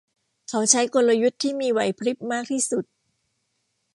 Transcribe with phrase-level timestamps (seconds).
[0.49, 2.85] เขาใช้กลยุทธ์ที่มีไหวพริบมากที่สุด